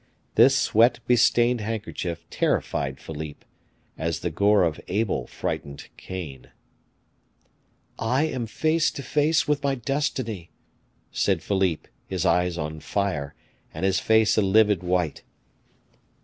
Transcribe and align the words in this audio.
This 0.33 0.55
sweat 0.55 0.99
bestained 1.05 1.61
handkerchief 1.61 2.27
terrified 2.31 2.99
Philippe, 2.99 3.45
as 3.99 4.21
the 4.21 4.31
gore 4.31 4.63
of 4.63 4.81
Abel 4.87 5.27
frightened 5.27 5.89
Cain. 5.95 6.49
"I 7.99 8.23
am 8.23 8.47
face 8.47 8.89
to 8.89 9.03
face 9.03 9.47
with 9.47 9.61
my 9.63 9.75
destiny," 9.75 10.49
said 11.11 11.43
Philippe, 11.43 11.87
his 12.07 12.25
eyes 12.25 12.57
on 12.57 12.79
fire, 12.79 13.35
and 13.75 13.85
his 13.85 13.99
face 13.99 14.39
a 14.39 14.41
livid 14.41 14.81
white. 14.81 15.21